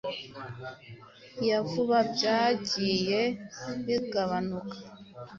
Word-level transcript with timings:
ya 1.47 1.59
vuba 1.69 1.99
byagiye 2.13 3.21
bigabanuka. 3.85 4.75